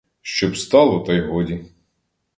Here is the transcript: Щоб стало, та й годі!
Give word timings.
Щоб 0.21 0.57
стало, 0.57 0.99
та 0.99 1.13
й 1.13 1.21
годі! 1.21 1.65